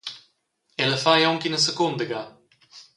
Ella 0.83 0.97
fa 1.03 1.11
ei 1.17 1.25
aunc 1.27 1.43
ina 1.47 1.59
secunda 1.65 2.03
gada. 2.11 2.29